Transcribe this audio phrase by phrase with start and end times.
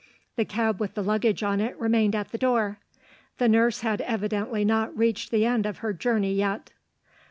[0.35, 2.79] The cab with the luggage on it remained at the door.
[3.37, 6.71] The nurse had evidently not reached the end of her journey yet.